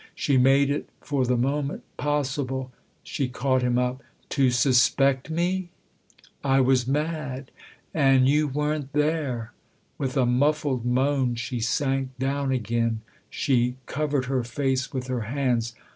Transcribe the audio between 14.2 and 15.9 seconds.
her face with her hands.